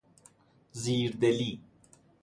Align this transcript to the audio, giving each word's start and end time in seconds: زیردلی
زیردلی 0.71 1.59